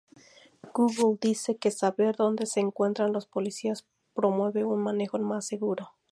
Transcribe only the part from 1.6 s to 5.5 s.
saber donde se encuentran los policías promueve un manejo más